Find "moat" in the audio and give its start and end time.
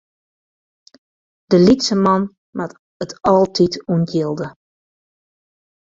2.57-2.73